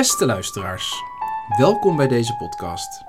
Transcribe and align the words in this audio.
Beste 0.00 0.26
luisteraars, 0.26 1.02
welkom 1.58 1.96
bij 1.96 2.08
deze 2.08 2.36
podcast. 2.36 3.02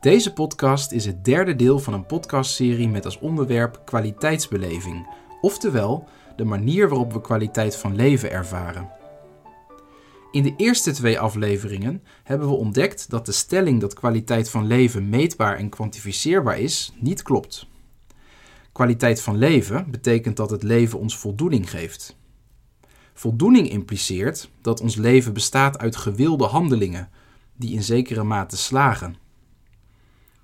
Deze 0.00 0.32
podcast 0.32 0.92
is 0.92 1.04
het 1.04 1.24
derde 1.24 1.56
deel 1.56 1.78
van 1.78 1.92
een 1.92 2.06
podcastserie 2.06 2.88
met 2.88 3.04
als 3.04 3.18
onderwerp 3.18 3.82
kwaliteitsbeleving, 3.84 5.06
oftewel 5.40 6.08
de 6.36 6.44
manier 6.44 6.88
waarop 6.88 7.12
we 7.12 7.20
kwaliteit 7.20 7.76
van 7.76 7.96
leven 7.96 8.30
ervaren. 8.30 8.90
In 10.30 10.42
de 10.42 10.54
eerste 10.56 10.90
twee 10.90 11.20
afleveringen 11.20 12.02
hebben 12.22 12.48
we 12.48 12.54
ontdekt 12.54 13.10
dat 13.10 13.26
de 13.26 13.32
stelling 13.32 13.80
dat 13.80 13.94
kwaliteit 13.94 14.50
van 14.50 14.66
leven 14.66 15.08
meetbaar 15.08 15.56
en 15.56 15.68
kwantificeerbaar 15.68 16.58
is, 16.58 16.92
niet 17.00 17.22
klopt. 17.22 17.66
Kwaliteit 18.72 19.22
van 19.22 19.36
leven 19.36 19.90
betekent 19.90 20.36
dat 20.36 20.50
het 20.50 20.62
leven 20.62 20.98
ons 20.98 21.16
voldoening 21.16 21.70
geeft. 21.70 22.16
Voldoening 23.18 23.70
impliceert 23.70 24.50
dat 24.60 24.80
ons 24.80 24.96
leven 24.96 25.32
bestaat 25.32 25.78
uit 25.78 25.96
gewilde 25.96 26.44
handelingen 26.44 27.10
die 27.56 27.74
in 27.74 27.82
zekere 27.82 28.22
mate 28.22 28.56
slagen. 28.56 29.16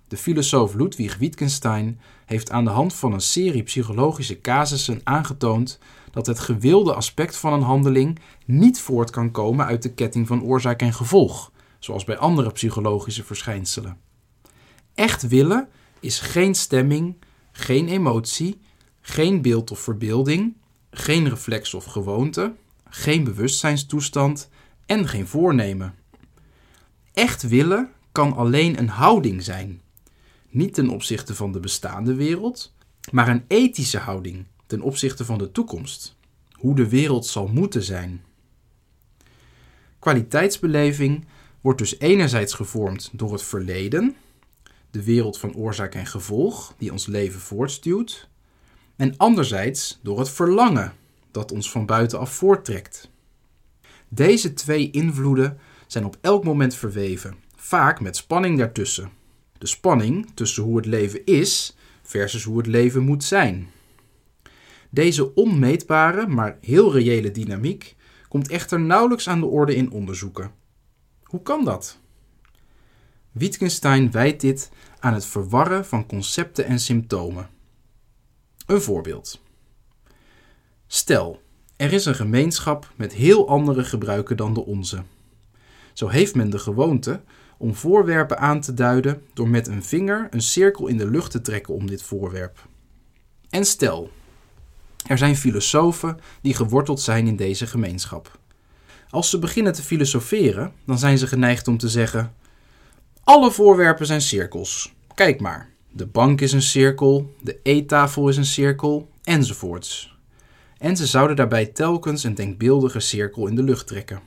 De 0.09 0.16
filosoof 0.16 0.74
Ludwig 0.74 1.16
Wittgenstein 1.16 2.00
heeft 2.27 2.50
aan 2.50 2.64
de 2.64 2.70
hand 2.70 2.95
van 2.95 3.12
een 3.12 3.20
serie 3.20 3.62
psychologische 3.62 4.41
casussen 4.41 5.00
aangetoond 5.05 5.78
dat 6.10 6.27
het 6.27 6.38
gewilde 6.38 6.95
aspect 6.95 7.37
van 7.37 7.52
een 7.52 7.62
handeling 7.62 8.19
niet 8.47 8.80
voort 8.80 9.11
kan 9.11 9.30
komen 9.30 9.66
uit 9.66 9.83
de 9.83 9.92
ketting 9.92 10.27
van 10.27 10.42
oorzaak 10.42 10.80
en 10.80 10.92
gevolg, 10.92 11.52
zoals 11.78 12.05
bij 12.05 12.16
andere 12.16 12.50
psychologische 12.50 13.25
verschijnselen. 13.25 13.97
Echt 14.95 15.28
willen 15.28 15.69
is 16.00 16.20
geen 16.20 16.55
stemming, 16.55 17.16
geen 17.52 17.88
emotie, 17.88 18.61
geen 19.00 19.42
beeld 19.42 19.70
of 19.70 19.78
verbeelding, 19.78 20.56
geen 20.91 21.28
reflex 21.28 21.75
of 21.75 21.84
gewoonte, 21.84 22.55
geen 22.95 23.25
bewustzijnstoestand 23.25 24.48
en 24.87 25.09
geen 25.09 25.27
voornemen. 25.27 25.95
Echt 27.12 27.42
willen 27.42 27.91
kan 28.12 28.37
alleen 28.37 28.78
een 28.78 28.89
houding 28.89 29.42
zijn. 29.42 29.81
Niet 30.48 30.75
ten 30.75 30.89
opzichte 30.89 31.34
van 31.34 31.53
de 31.53 31.61
bestaande 31.61 32.15
wereld, 32.15 32.75
maar 33.11 33.28
een 33.28 33.45
ethische 33.47 33.98
houding 33.98 34.45
ten 34.67 34.81
opzichte 34.81 35.25
van 35.25 35.39
de 35.39 35.53
toekomst. 35.53 36.17
Hoe 36.53 36.75
de 36.75 36.89
wereld 36.89 37.27
zal 37.27 37.47
moeten 37.47 37.83
zijn. 37.83 38.25
Kwaliteitsbeleving 39.98 41.27
wordt 41.61 41.78
dus 41.78 41.98
enerzijds 41.98 42.55
gevormd 42.55 43.11
door 43.12 43.33
het 43.33 43.42
verleden, 43.42 44.17
de 44.91 45.05
wereld 45.05 45.39
van 45.39 45.55
oorzaak 45.55 45.95
en 45.95 46.06
gevolg 46.06 46.75
die 46.78 46.92
ons 46.92 47.06
leven 47.06 47.41
voortstuwt, 47.41 48.28
en 48.97 49.17
anderzijds 49.17 49.98
door 50.03 50.19
het 50.19 50.31
verlangen 50.31 50.92
dat 51.35 51.53
ons 51.53 51.71
van 51.71 51.87
buitenaf 51.87 52.33
voorttrekt. 52.33 53.11
Deze 54.09 54.55
twee 54.55 54.91
invloeden 54.91 55.59
zijn 55.87 56.05
op 56.05 56.19
elk 56.21 56.45
moment 56.45 56.75
verweven, 56.75 57.35
vaak 57.57 58.01
met 58.01 58.17
spanning 58.17 58.59
daartussen. 58.59 59.11
De 59.59 59.67
spanning 59.67 60.31
tussen 60.35 60.62
hoe 60.62 60.77
het 60.77 60.87
leven 60.87 61.25
is 61.25 61.77
versus 62.03 62.45
hoe 62.45 62.57
het 62.57 62.67
leven 62.67 63.03
moet 63.03 63.25
zijn. 63.25 63.71
Deze 64.91 65.35
onmeetbare, 65.35 66.27
maar 66.27 66.59
heel 66.61 66.93
reële 66.93 67.31
dynamiek 67.31 67.95
komt 68.29 68.49
echter 68.49 68.81
nauwelijks 68.81 69.29
aan 69.29 69.41
de 69.41 69.47
orde 69.47 69.75
in 69.75 69.91
onderzoeken. 69.91 70.51
Hoe 71.23 71.43
kan 71.43 71.65
dat? 71.65 71.99
Wittgenstein 73.33 74.11
wijt 74.11 74.41
dit 74.41 74.71
aan 74.99 75.15
het 75.15 75.27
verwarren 75.27 75.85
van 75.85 76.07
concepten 76.07 76.65
en 76.65 76.81
symptomen. 76.81 77.49
Een 78.67 78.81
voorbeeld. 78.81 79.43
Stel, 80.87 81.41
er 81.77 81.93
is 81.93 82.05
een 82.05 82.15
gemeenschap 82.15 82.93
met 82.97 83.13
heel 83.13 83.49
andere 83.49 83.85
gebruiken 83.85 84.37
dan 84.37 84.55
de 84.55 84.65
onze. 84.65 85.03
Zo 85.93 86.09
heeft 86.09 86.35
men 86.35 86.51
de 86.51 86.59
gewoonte 86.59 87.21
om 87.59 87.75
voorwerpen 87.75 88.39
aan 88.39 88.61
te 88.61 88.75
duiden 88.75 89.23
door 89.34 89.49
met 89.49 89.67
een 89.67 89.84
vinger 89.84 90.27
een 90.31 90.43
cirkel 90.43 90.87
in 90.87 90.97
de 90.97 91.11
lucht 91.11 91.31
te 91.31 91.41
trekken 91.41 91.75
om 91.75 91.87
dit 91.87 92.03
voorwerp. 92.03 92.67
En 93.50 93.65
stel, 93.65 94.11
er 95.06 95.19
zijn 95.19 95.37
filosofen 95.37 96.21
die 96.43 96.55
geworteld 96.55 97.00
zijn 97.00 97.27
in 97.27 97.37
deze 97.37 97.67
gemeenschap. 97.67 98.39
Als 99.09 99.31
ze 99.31 99.39
beginnen 99.39 99.73
te 99.73 99.83
filosoferen, 99.83 100.73
dan 100.87 100.99
zijn 100.99 101.19
ze 101.19 101.27
geneigd 101.27 101.69
om 101.69 101.78
te 101.78 101.89
zeggen: 101.89 102.34
Alle 103.25 103.50
voorwerpen 103.50 104.06
zijn 104.06 104.21
cirkels. 104.21 104.94
Kijk 105.15 105.41
maar, 105.41 105.69
de 105.91 106.06
bank 106.06 106.41
is 106.41 106.53
een 106.53 106.62
cirkel, 106.62 107.34
de 107.43 107.59
eettafel 107.62 108.28
is 108.28 108.37
een 108.37 108.44
cirkel, 108.44 109.09
enzovoorts 109.23 110.13
en 110.84 110.97
ze 110.97 111.06
zouden 111.06 111.37
daarbij 111.37 111.67
telkens 111.67 112.25
een 112.25 112.34
denkbeeldige 112.34 113.00
cirkel 113.00 113.47
in 113.47 113.55
de 113.55 113.62
lucht 113.62 113.87
trekken. 113.87 114.21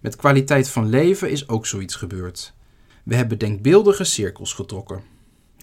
Met 0.00 0.16
kwaliteit 0.16 0.68
van 0.68 0.88
leven 0.88 1.30
is 1.30 1.48
ook 1.48 1.66
zoiets 1.66 1.94
gebeurd. 1.94 2.54
We 3.04 3.14
hebben 3.14 3.38
denkbeeldige 3.38 4.04
cirkels 4.04 4.52
getrokken. 4.52 5.02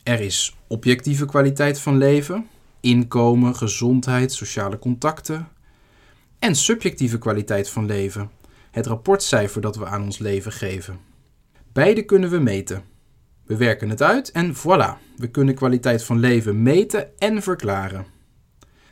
Er 0.03 0.19
is 0.19 0.55
objectieve 0.67 1.25
kwaliteit 1.25 1.79
van 1.79 1.97
leven, 1.97 2.47
inkomen, 2.79 3.55
gezondheid, 3.55 4.33
sociale 4.33 4.79
contacten. 4.79 5.47
En 6.39 6.55
subjectieve 6.55 7.17
kwaliteit 7.17 7.69
van 7.69 7.85
leven, 7.85 8.31
het 8.71 8.85
rapportcijfer 8.85 9.61
dat 9.61 9.75
we 9.75 9.85
aan 9.85 10.03
ons 10.03 10.17
leven 10.17 10.51
geven. 10.51 10.99
Beide 11.73 12.03
kunnen 12.03 12.29
we 12.29 12.39
meten. 12.39 12.83
We 13.45 13.57
werken 13.57 13.89
het 13.89 14.01
uit 14.01 14.31
en 14.31 14.55
voilà, 14.55 15.17
we 15.17 15.27
kunnen 15.31 15.55
kwaliteit 15.55 16.03
van 16.03 16.19
leven 16.19 16.63
meten 16.63 17.19
en 17.19 17.41
verklaren. 17.41 18.14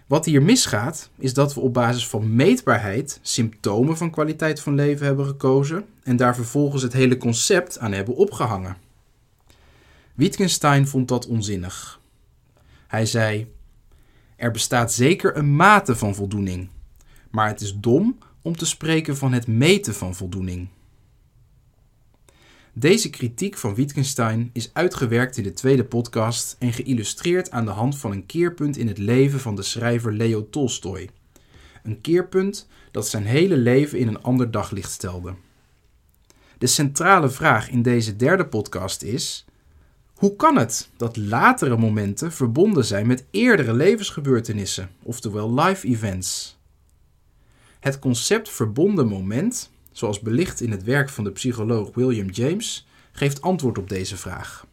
Wat 0.08 0.26
hier 0.26 0.42
misgaat, 0.42 1.10
is 1.18 1.34
dat 1.34 1.54
we 1.54 1.60
op 1.60 1.74
basis 1.74 2.08
van 2.08 2.36
meetbaarheid 2.36 3.20
symptomen 3.22 3.98
van 3.98 4.12
kwaliteit 4.12 4.60
van 4.60 4.76
leven 4.76 5.06
hebben 5.06 5.26
gekozen 5.26 5.86
en 6.04 6.16
daar 6.16 6.36
vervolgens 6.36 6.84
het 6.84 6.94
hele 6.94 7.18
concept 7.18 7.80
aan 7.80 7.92
hebben 7.92 8.16
opgehangen. 8.16 8.78
Wittgenstein 10.14 10.88
vond 10.88 11.08
dat 11.08 11.28
onzinnig. 11.28 12.00
Hij 12.88 13.06
zei: 13.06 13.54
Er 14.36 14.52
bestaat 14.52 14.94
zeker 14.94 15.38
een 15.38 15.56
mate 15.56 15.96
van 15.96 16.16
voldoening, 16.16 16.70
maar 17.32 17.48
het 17.48 17.62
is 17.62 17.76
dom 17.76 18.18
om 18.42 18.56
te 18.58 18.66
spreken 18.66 19.18
van 19.18 19.34
het 19.34 19.48
meten 19.48 19.94
van 19.94 20.16
voldoening. 20.16 20.68
Deze 22.76 23.10
kritiek 23.10 23.58
van 23.58 23.76
Wittgenstein 23.76 24.50
is 24.54 24.70
uitgewerkt 24.74 25.38
in 25.38 25.44
de 25.44 25.54
tweede 25.54 25.86
podcast 25.86 26.56
en 26.60 26.74
geïllustreerd 26.74 27.52
aan 27.52 27.66
de 27.66 27.72
hand 27.72 27.98
van 27.98 28.12
een 28.12 28.26
keerpunt 28.26 28.78
in 28.78 28.88
het 28.88 28.98
leven 28.98 29.40
van 29.40 29.56
de 29.56 29.62
schrijver 29.62 30.14
Leo 30.14 30.50
Tolstoy. 30.50 31.10
Een 31.84 32.02
keerpunt 32.02 32.68
dat 32.92 33.08
zijn 33.08 33.26
hele 33.26 33.58
leven 33.58 34.00
in 34.00 34.08
een 34.08 34.22
ander 34.22 34.52
daglicht 34.52 34.92
stelde. 34.92 35.34
De 36.58 36.68
centrale 36.68 37.30
vraag 37.30 37.70
in 37.70 37.82
deze 37.82 38.16
derde 38.16 38.46
podcast 38.46 39.02
is: 39.02 39.46
hoe 40.14 40.36
kan 40.36 40.58
het 40.58 40.90
dat 40.98 41.18
latere 41.18 41.78
momenten 41.78 42.32
verbonden 42.32 42.86
zijn 42.86 43.08
met 43.08 43.26
eerdere 43.32 43.74
levensgebeurtenissen, 43.74 44.90
oftewel 45.04 45.54
life 45.54 45.88
events? 45.88 46.58
Het 47.80 48.00
concept 48.00 48.50
verbonden 48.50 49.08
moment 49.08 49.72
zoals 49.94 50.20
belicht 50.20 50.62
in 50.62 50.72
het 50.72 50.84
werk 50.84 51.10
van 51.10 51.24
de 51.24 51.32
psycholoog 51.32 51.90
William 51.94 52.30
James, 52.30 52.88
geeft 53.12 53.42
antwoord 53.42 53.78
op 53.78 53.90
deze 53.90 54.18
vraag. 54.18 54.66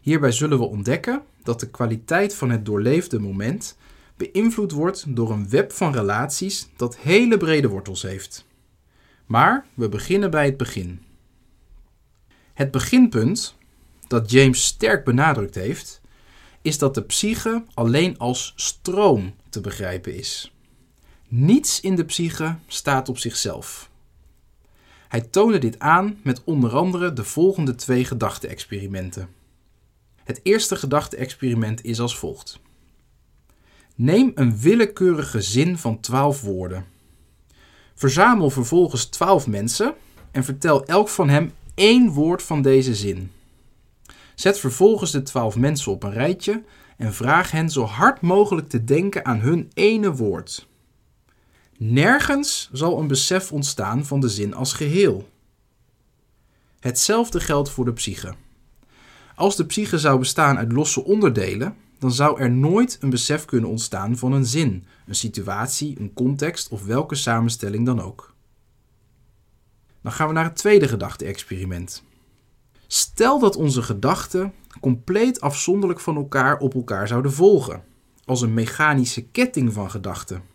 Hierbij 0.00 0.32
zullen 0.32 0.58
we 0.58 0.64
ontdekken 0.64 1.22
dat 1.42 1.60
de 1.60 1.70
kwaliteit 1.70 2.34
van 2.34 2.50
het 2.50 2.64
doorleefde 2.64 3.18
moment 3.18 3.76
beïnvloed 4.16 4.72
wordt 4.72 5.04
door 5.16 5.30
een 5.30 5.48
web 5.48 5.72
van 5.72 5.92
relaties 5.92 6.68
dat 6.76 6.96
hele 6.96 7.36
brede 7.36 7.68
wortels 7.68 8.02
heeft. 8.02 8.46
Maar 9.26 9.66
we 9.74 9.88
beginnen 9.88 10.30
bij 10.30 10.44
het 10.44 10.56
begin. 10.56 11.02
Het 12.54 12.70
beginpunt, 12.70 13.56
dat 14.06 14.30
James 14.30 14.64
sterk 14.64 15.04
benadrukt 15.04 15.54
heeft, 15.54 16.00
is 16.62 16.78
dat 16.78 16.94
de 16.94 17.02
psyche 17.02 17.64
alleen 17.74 18.18
als 18.18 18.52
stroom 18.56 19.34
te 19.48 19.60
begrijpen 19.60 20.16
is. 20.16 20.52
Niets 21.28 21.80
in 21.80 21.94
de 21.94 22.04
psyche 22.04 22.56
staat 22.66 23.08
op 23.08 23.18
zichzelf. 23.18 23.90
Hij 25.08 25.20
toonde 25.20 25.58
dit 25.58 25.78
aan 25.78 26.18
met 26.22 26.44
onder 26.44 26.76
andere 26.76 27.12
de 27.12 27.24
volgende 27.24 27.74
twee 27.74 28.04
gedachte-experimenten. 28.04 29.28
Het 30.24 30.40
eerste 30.42 30.76
gedachte-experiment 30.76 31.84
is 31.84 32.00
als 32.00 32.18
volgt. 32.18 32.60
Neem 33.94 34.32
een 34.34 34.58
willekeurige 34.58 35.40
zin 35.40 35.78
van 35.78 36.00
12 36.00 36.40
woorden. 36.40 36.84
Verzamel 37.94 38.50
vervolgens 38.50 39.04
12 39.04 39.46
mensen 39.46 39.94
en 40.30 40.44
vertel 40.44 40.84
elk 40.84 41.08
van 41.08 41.28
hem 41.28 41.52
één 41.74 42.08
woord 42.10 42.42
van 42.42 42.62
deze 42.62 42.94
zin. 42.94 43.30
Zet 44.34 44.58
vervolgens 44.58 45.10
de 45.10 45.22
12 45.22 45.56
mensen 45.56 45.92
op 45.92 46.02
een 46.02 46.12
rijtje 46.12 46.62
en 46.96 47.14
vraag 47.14 47.50
hen 47.50 47.70
zo 47.70 47.84
hard 47.84 48.20
mogelijk 48.20 48.68
te 48.68 48.84
denken 48.84 49.24
aan 49.24 49.40
hun 49.40 49.70
ene 49.74 50.14
woord. 50.14 50.68
Nergens 51.78 52.68
zal 52.72 52.98
een 52.98 53.06
besef 53.06 53.52
ontstaan 53.52 54.04
van 54.06 54.20
de 54.20 54.28
zin 54.28 54.54
als 54.54 54.72
geheel. 54.72 55.28
Hetzelfde 56.80 57.40
geldt 57.40 57.70
voor 57.70 57.84
de 57.84 57.92
psyche. 57.92 58.34
Als 59.34 59.56
de 59.56 59.66
psyche 59.66 59.98
zou 59.98 60.18
bestaan 60.18 60.58
uit 60.58 60.72
losse 60.72 61.04
onderdelen, 61.04 61.76
dan 61.98 62.12
zou 62.12 62.40
er 62.40 62.50
nooit 62.50 62.98
een 63.00 63.10
besef 63.10 63.44
kunnen 63.44 63.70
ontstaan 63.70 64.16
van 64.16 64.32
een 64.32 64.46
zin, 64.46 64.84
een 65.06 65.14
situatie, 65.14 66.00
een 66.00 66.12
context 66.12 66.68
of 66.68 66.84
welke 66.84 67.14
samenstelling 67.14 67.86
dan 67.86 68.00
ook. 68.00 68.34
Dan 70.02 70.12
gaan 70.12 70.28
we 70.28 70.34
naar 70.34 70.44
het 70.44 70.56
tweede 70.56 70.88
gedachte-experiment. 70.88 72.02
Stel 72.86 73.38
dat 73.38 73.56
onze 73.56 73.82
gedachten 73.82 74.52
compleet 74.80 75.40
afzonderlijk 75.40 76.00
van 76.00 76.16
elkaar 76.16 76.58
op 76.58 76.74
elkaar 76.74 77.08
zouden 77.08 77.32
volgen, 77.32 77.84
als 78.24 78.40
een 78.40 78.54
mechanische 78.54 79.22
ketting 79.22 79.72
van 79.72 79.90
gedachten. 79.90 80.53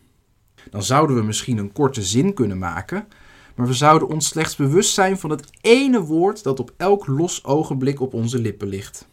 Dan 0.70 0.84
zouden 0.84 1.16
we 1.16 1.22
misschien 1.22 1.58
een 1.58 1.72
korte 1.72 2.04
zin 2.04 2.34
kunnen 2.34 2.58
maken, 2.58 3.08
maar 3.56 3.68
we 3.68 3.74
zouden 3.74 4.08
ons 4.08 4.28
slechts 4.28 4.56
bewust 4.56 4.94
zijn 4.94 5.20
van 5.20 5.30
het 5.30 5.50
ene 5.62 6.02
woord 6.02 6.44
dat 6.44 6.60
op 6.60 6.74
elk 6.78 7.08
los 7.08 7.44
ogenblik 7.44 8.00
op 8.00 8.14
onze 8.14 8.40
lippen 8.40 8.68
ligt. 8.68 9.08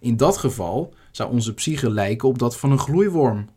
In 0.00 0.16
dat 0.16 0.36
geval 0.36 0.94
zou 1.10 1.32
onze 1.32 1.54
psyche 1.54 1.90
lijken 1.90 2.28
op 2.28 2.38
dat 2.38 2.56
van 2.56 2.70
een 2.70 2.78
gloeiworm. 2.78 3.48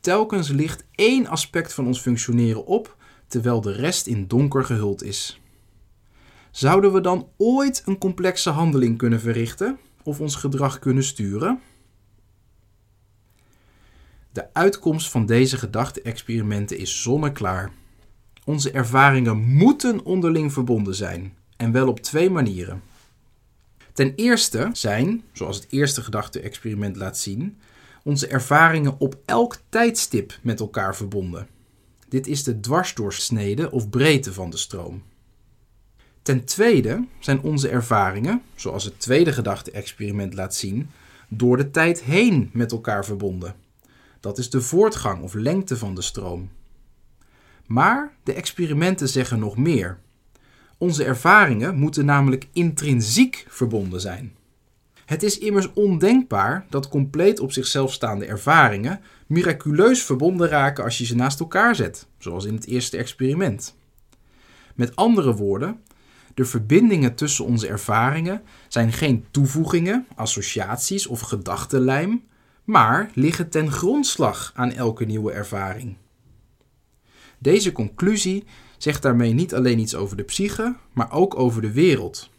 Telkens 0.00 0.48
ligt 0.48 0.86
één 0.94 1.26
aspect 1.26 1.72
van 1.72 1.86
ons 1.86 2.00
functioneren 2.00 2.66
op, 2.66 2.96
terwijl 3.26 3.60
de 3.60 3.72
rest 3.72 4.06
in 4.06 4.26
donker 4.26 4.64
gehuld 4.64 5.02
is. 5.02 5.40
Zouden 6.50 6.92
we 6.92 7.00
dan 7.00 7.28
ooit 7.36 7.82
een 7.84 7.98
complexe 7.98 8.50
handeling 8.50 8.98
kunnen 8.98 9.20
verrichten 9.20 9.78
of 10.02 10.20
ons 10.20 10.36
gedrag 10.36 10.78
kunnen 10.78 11.04
sturen? 11.04 11.60
De 14.36 14.46
uitkomst 14.52 15.10
van 15.10 15.26
deze 15.26 15.56
gedachte-experimenten 15.56 16.78
is 16.78 17.02
zonneklaar. 17.02 17.72
Onze 18.44 18.70
ervaringen 18.70 19.38
moeten 19.38 20.04
onderling 20.04 20.52
verbonden 20.52 20.94
zijn, 20.94 21.34
en 21.56 21.72
wel 21.72 21.88
op 21.88 22.00
twee 22.00 22.30
manieren. 22.30 22.82
Ten 23.92 24.14
eerste 24.14 24.70
zijn, 24.72 25.22
zoals 25.32 25.56
het 25.56 25.66
eerste 25.70 26.02
gedachte-experiment 26.02 26.96
laat 26.96 27.18
zien, 27.18 27.58
onze 28.02 28.26
ervaringen 28.26 28.94
op 28.98 29.18
elk 29.24 29.56
tijdstip 29.68 30.38
met 30.42 30.60
elkaar 30.60 30.96
verbonden. 30.96 31.48
Dit 32.08 32.26
is 32.26 32.42
de 32.42 32.60
dwarsdoorsnede 32.60 33.70
of 33.70 33.88
breedte 33.88 34.32
van 34.32 34.50
de 34.50 34.56
stroom. 34.56 35.02
Ten 36.22 36.44
tweede 36.44 37.04
zijn 37.18 37.40
onze 37.40 37.68
ervaringen, 37.68 38.42
zoals 38.54 38.84
het 38.84 39.00
tweede 39.00 39.32
gedachte-experiment 39.32 40.34
laat 40.34 40.54
zien, 40.54 40.90
door 41.28 41.56
de 41.56 41.70
tijd 41.70 42.02
heen 42.02 42.50
met 42.52 42.72
elkaar 42.72 43.04
verbonden. 43.04 43.64
Dat 44.26 44.38
is 44.38 44.50
de 44.50 44.60
voortgang 44.60 45.22
of 45.22 45.34
lengte 45.34 45.76
van 45.76 45.94
de 45.94 46.02
stroom. 46.02 46.50
Maar 47.66 48.16
de 48.22 48.32
experimenten 48.32 49.08
zeggen 49.08 49.38
nog 49.38 49.56
meer. 49.56 49.98
Onze 50.78 51.04
ervaringen 51.04 51.76
moeten 51.76 52.04
namelijk 52.04 52.48
intrinsiek 52.52 53.46
verbonden 53.48 54.00
zijn. 54.00 54.34
Het 55.04 55.22
is 55.22 55.38
immers 55.38 55.72
ondenkbaar 55.72 56.66
dat 56.70 56.88
compleet 56.88 57.40
op 57.40 57.52
zichzelf 57.52 57.92
staande 57.92 58.26
ervaringen 58.26 59.00
miraculeus 59.26 60.02
verbonden 60.02 60.48
raken 60.48 60.84
als 60.84 60.98
je 60.98 61.04
ze 61.04 61.16
naast 61.16 61.40
elkaar 61.40 61.74
zet, 61.74 62.06
zoals 62.18 62.44
in 62.44 62.54
het 62.54 62.66
eerste 62.66 62.96
experiment. 62.96 63.76
Met 64.74 64.96
andere 64.96 65.34
woorden, 65.34 65.80
de 66.34 66.44
verbindingen 66.44 67.14
tussen 67.14 67.44
onze 67.44 67.68
ervaringen 67.68 68.42
zijn 68.68 68.92
geen 68.92 69.24
toevoegingen, 69.30 70.06
associaties 70.14 71.06
of 71.06 71.20
gedachtenlijm, 71.20 72.22
maar 72.66 73.10
liggen 73.14 73.48
ten 73.48 73.72
grondslag 73.72 74.52
aan 74.54 74.72
elke 74.72 75.04
nieuwe 75.04 75.32
ervaring. 75.32 75.96
Deze 77.38 77.72
conclusie 77.72 78.44
zegt 78.78 79.02
daarmee 79.02 79.32
niet 79.32 79.54
alleen 79.54 79.78
iets 79.78 79.94
over 79.94 80.16
de 80.16 80.22
psyche, 80.22 80.76
maar 80.92 81.12
ook 81.12 81.38
over 81.38 81.62
de 81.62 81.72
wereld. 81.72 82.30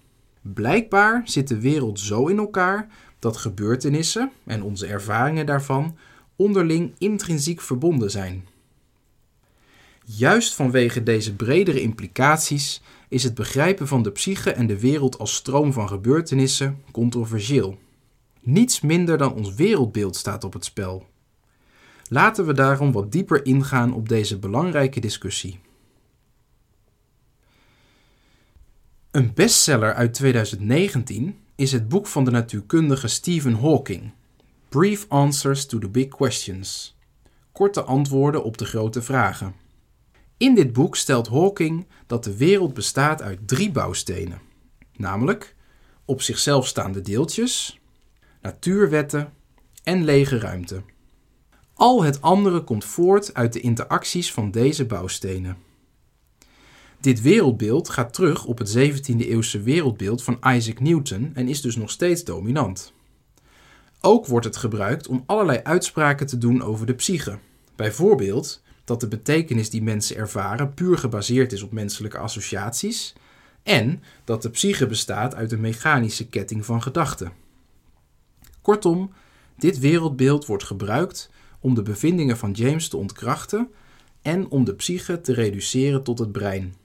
Blijkbaar 0.41 1.21
zit 1.25 1.47
de 1.47 1.59
wereld 1.59 1.99
zo 1.99 2.27
in 2.27 2.37
elkaar 2.37 2.87
dat 3.19 3.37
gebeurtenissen 3.37 4.31
en 4.45 4.63
onze 4.63 4.87
ervaringen 4.87 5.45
daarvan 5.45 5.97
onderling 6.35 6.93
intrinsiek 6.97 7.61
verbonden 7.61 8.11
zijn. 8.11 8.47
Juist 10.05 10.53
vanwege 10.53 11.03
deze 11.03 11.35
bredere 11.35 11.81
implicaties 11.81 12.81
is 13.09 13.23
het 13.23 13.33
begrijpen 13.33 13.87
van 13.87 14.03
de 14.03 14.11
psyche 14.11 14.51
en 14.51 14.67
de 14.67 14.79
wereld 14.79 15.17
als 15.17 15.35
stroom 15.35 15.73
van 15.73 15.87
gebeurtenissen 15.87 16.83
controversieel. 16.91 17.77
Niets 18.47 18.81
minder 18.81 19.17
dan 19.17 19.33
ons 19.33 19.53
wereldbeeld 19.53 20.15
staat 20.15 20.43
op 20.43 20.53
het 20.53 20.65
spel. 20.65 21.05
Laten 22.09 22.45
we 22.45 22.53
daarom 22.53 22.91
wat 22.91 23.11
dieper 23.11 23.45
ingaan 23.45 23.93
op 23.93 24.09
deze 24.09 24.39
belangrijke 24.39 24.99
discussie. 24.99 25.59
Een 29.11 29.33
bestseller 29.33 29.93
uit 29.93 30.13
2019 30.13 31.37
is 31.55 31.71
het 31.71 31.89
boek 31.89 32.07
van 32.07 32.25
de 32.25 32.31
natuurkundige 32.31 33.07
Stephen 33.07 33.53
Hawking, 33.53 34.11
Brief 34.69 35.05
Answers 35.07 35.65
to 35.65 35.79
the 35.79 35.89
Big 35.89 36.07
Questions. 36.07 36.97
Korte 37.51 37.81
antwoorden 37.81 38.43
op 38.43 38.57
de 38.57 38.65
grote 38.65 39.01
vragen. 39.01 39.55
In 40.37 40.55
dit 40.55 40.73
boek 40.73 40.95
stelt 40.95 41.27
Hawking 41.27 41.87
dat 42.05 42.23
de 42.23 42.37
wereld 42.37 42.73
bestaat 42.73 43.21
uit 43.21 43.47
drie 43.47 43.71
bouwstenen, 43.71 44.41
namelijk 44.95 45.55
op 46.05 46.21
zichzelf 46.21 46.67
staande 46.67 47.01
deeltjes, 47.01 47.76
natuurwetten 48.47 49.33
en 49.83 50.03
lege 50.03 50.39
ruimte. 50.39 50.81
Al 51.73 52.03
het 52.03 52.21
andere 52.21 52.63
komt 52.63 52.85
voort 52.85 53.33
uit 53.33 53.53
de 53.53 53.59
interacties 53.59 54.33
van 54.33 54.51
deze 54.51 54.85
bouwstenen. 54.85 55.57
Dit 56.99 57.21
wereldbeeld 57.21 57.89
gaat 57.89 58.13
terug 58.13 58.45
op 58.45 58.57
het 58.57 58.77
17e-eeuwse 58.77 59.61
wereldbeeld 59.61 60.23
van 60.23 60.39
Isaac 60.43 60.79
Newton 60.79 61.31
en 61.33 61.47
is 61.47 61.61
dus 61.61 61.75
nog 61.75 61.89
steeds 61.89 62.23
dominant. 62.23 62.93
Ook 64.01 64.25
wordt 64.25 64.45
het 64.45 64.57
gebruikt 64.57 65.07
om 65.07 65.23
allerlei 65.25 65.59
uitspraken 65.63 66.27
te 66.27 66.37
doen 66.37 66.61
over 66.61 66.85
de 66.85 66.95
psyche. 66.95 67.39
Bijvoorbeeld 67.75 68.61
dat 68.83 68.99
de 68.99 69.07
betekenis 69.07 69.69
die 69.69 69.83
mensen 69.83 70.15
ervaren 70.15 70.73
puur 70.73 70.97
gebaseerd 70.97 71.53
is 71.53 71.61
op 71.61 71.71
menselijke 71.71 72.17
associaties 72.17 73.13
en 73.63 74.03
dat 74.23 74.41
de 74.41 74.49
psyche 74.49 74.87
bestaat 74.87 75.35
uit 75.35 75.51
een 75.51 75.61
mechanische 75.61 76.27
ketting 76.27 76.65
van 76.65 76.81
gedachten. 76.81 77.45
Kortom, 78.67 79.11
dit 79.57 79.79
wereldbeeld 79.79 80.45
wordt 80.45 80.63
gebruikt 80.63 81.29
om 81.59 81.73
de 81.73 81.81
bevindingen 81.81 82.37
van 82.37 82.51
James 82.51 82.87
te 82.87 82.97
ontkrachten 82.97 83.69
en 84.21 84.49
om 84.49 84.63
de 84.63 84.75
psyche 84.75 85.21
te 85.21 85.33
reduceren 85.33 86.03
tot 86.03 86.19
het 86.19 86.31
brein. 86.31 86.75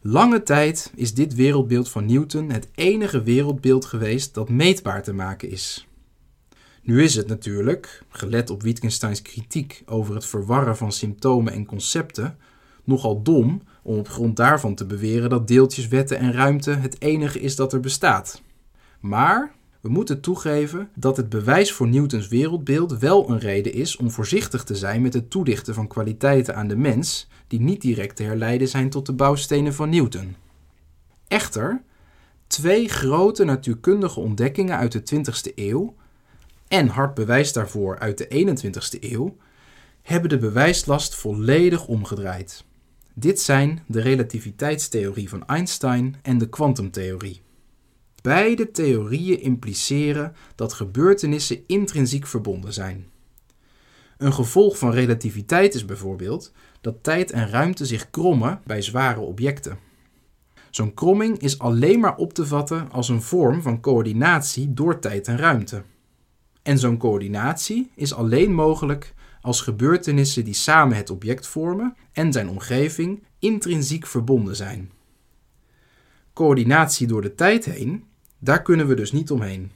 Lange 0.00 0.42
tijd 0.42 0.92
is 0.94 1.14
dit 1.14 1.34
wereldbeeld 1.34 1.88
van 1.88 2.06
Newton 2.06 2.50
het 2.50 2.68
enige 2.74 3.22
wereldbeeld 3.22 3.84
geweest 3.84 4.34
dat 4.34 4.48
meetbaar 4.48 5.02
te 5.02 5.12
maken 5.12 5.50
is. 5.50 5.88
Nu 6.82 7.02
is 7.02 7.14
het 7.14 7.26
natuurlijk, 7.26 8.02
gelet 8.08 8.50
op 8.50 8.62
Wittgensteins 8.62 9.22
kritiek 9.22 9.82
over 9.86 10.14
het 10.14 10.26
verwarren 10.26 10.76
van 10.76 10.92
symptomen 10.92 11.52
en 11.52 11.66
concepten, 11.66 12.36
nogal 12.84 13.22
dom 13.22 13.62
om 13.82 13.98
op 13.98 14.08
grond 14.08 14.36
daarvan 14.36 14.74
te 14.74 14.86
beweren 14.86 15.30
dat 15.30 15.48
deeltjes, 15.48 15.88
wetten 15.88 16.18
en 16.18 16.32
ruimte 16.32 16.70
het 16.70 17.00
enige 17.00 17.40
is 17.40 17.56
dat 17.56 17.72
er 17.72 17.80
bestaat. 17.80 18.42
Maar 19.00 19.58
we 19.80 19.88
moeten 19.88 20.20
toegeven 20.20 20.88
dat 20.94 21.16
het 21.16 21.28
bewijs 21.28 21.72
voor 21.72 21.88
Newtons 21.88 22.28
wereldbeeld 22.28 22.98
wel 22.98 23.30
een 23.30 23.38
reden 23.38 23.72
is 23.72 23.96
om 23.96 24.10
voorzichtig 24.10 24.64
te 24.64 24.74
zijn 24.74 25.02
met 25.02 25.14
het 25.14 25.30
toedichten 25.30 25.74
van 25.74 25.86
kwaliteiten 25.86 26.56
aan 26.56 26.68
de 26.68 26.76
mens 26.76 27.28
die 27.46 27.60
niet 27.60 27.80
direct 27.80 28.16
te 28.16 28.22
herleiden 28.22 28.68
zijn 28.68 28.90
tot 28.90 29.06
de 29.06 29.12
bouwstenen 29.12 29.74
van 29.74 29.88
Newton. 29.88 30.36
Echter, 31.28 31.82
twee 32.46 32.88
grote 32.88 33.44
natuurkundige 33.44 34.20
ontdekkingen 34.20 34.76
uit 34.76 34.92
de 34.92 35.02
20e 35.14 35.54
eeuw 35.54 35.94
en 36.68 36.88
hard 36.88 37.14
bewijs 37.14 37.52
daarvoor 37.52 37.98
uit 37.98 38.18
de 38.18 38.46
21e 38.46 38.98
eeuw 39.00 39.36
hebben 40.02 40.30
de 40.30 40.38
bewijslast 40.38 41.14
volledig 41.14 41.86
omgedraaid. 41.86 42.64
Dit 43.14 43.40
zijn 43.40 43.82
de 43.86 44.00
relativiteitstheorie 44.00 45.28
van 45.28 45.46
Einstein 45.46 46.16
en 46.22 46.38
de 46.38 46.48
kwantumtheorie. 46.48 47.40
Beide 48.22 48.70
theorieën 48.70 49.40
impliceren 49.40 50.34
dat 50.54 50.72
gebeurtenissen 50.72 51.62
intrinsiek 51.66 52.26
verbonden 52.26 52.72
zijn. 52.72 53.06
Een 54.18 54.32
gevolg 54.32 54.78
van 54.78 54.90
relativiteit 54.90 55.74
is 55.74 55.84
bijvoorbeeld 55.84 56.52
dat 56.80 57.02
tijd 57.02 57.30
en 57.30 57.48
ruimte 57.48 57.86
zich 57.86 58.10
krommen 58.10 58.60
bij 58.64 58.82
zware 58.82 59.20
objecten. 59.20 59.78
Zo'n 60.70 60.94
kromming 60.94 61.38
is 61.38 61.58
alleen 61.58 62.00
maar 62.00 62.16
op 62.16 62.32
te 62.32 62.46
vatten 62.46 62.90
als 62.90 63.08
een 63.08 63.22
vorm 63.22 63.62
van 63.62 63.80
coördinatie 63.80 64.72
door 64.74 64.98
tijd 64.98 65.28
en 65.28 65.36
ruimte. 65.36 65.82
En 66.62 66.78
zo'n 66.78 66.96
coördinatie 66.96 67.90
is 67.94 68.14
alleen 68.14 68.54
mogelijk 68.54 69.14
als 69.40 69.60
gebeurtenissen 69.60 70.44
die 70.44 70.54
samen 70.54 70.96
het 70.96 71.10
object 71.10 71.46
vormen 71.46 71.96
en 72.12 72.32
zijn 72.32 72.48
omgeving 72.48 73.22
intrinsiek 73.38 74.06
verbonden 74.06 74.56
zijn. 74.56 74.90
Coördinatie 76.32 77.06
door 77.06 77.22
de 77.22 77.34
tijd 77.34 77.64
heen 77.64 78.04
daar 78.40 78.62
kunnen 78.62 78.86
we 78.86 78.94
dus 78.94 79.12
niet 79.12 79.30
omheen. 79.30 79.72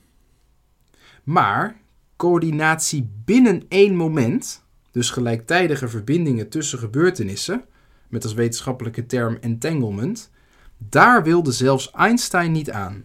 Maar 1.24 1.80
coördinatie 2.16 3.10
binnen 3.24 3.64
één 3.68 3.96
moment, 3.96 4.64
dus 4.90 5.10
gelijktijdige 5.10 5.88
verbindingen 5.88 6.48
tussen 6.48 6.78
gebeurtenissen, 6.78 7.64
met 8.08 8.24
als 8.24 8.34
wetenschappelijke 8.34 9.06
term 9.06 9.38
entanglement, 9.40 10.30
daar 10.78 11.22
wilde 11.22 11.52
zelfs 11.52 11.90
Einstein 11.90 12.52
niet 12.52 12.70
aan. 12.70 13.04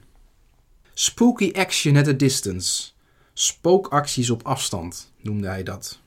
Spooky 0.94 1.52
action 1.52 1.98
at 1.98 2.08
a 2.08 2.12
distance, 2.14 2.92
spookacties 3.34 4.30
op 4.30 4.44
afstand, 4.44 5.14
noemde 5.22 5.48
hij 5.48 5.64
dat. 5.64 6.02